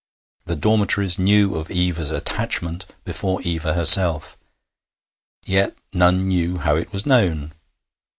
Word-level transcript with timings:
The 0.47 0.55
dormitories 0.55 1.19
knew 1.19 1.53
of 1.53 1.69
Eva's 1.69 2.09
'attachment' 2.09 2.87
before 3.05 3.39
Eva 3.43 3.75
herself. 3.75 4.35
Yet 5.45 5.77
none 5.93 6.27
knew 6.27 6.57
how 6.57 6.75
it 6.75 6.91
was 6.91 7.05
known. 7.05 7.53